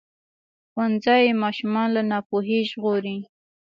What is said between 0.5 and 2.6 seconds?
ښوونځی ماشومان له ناپوهۍ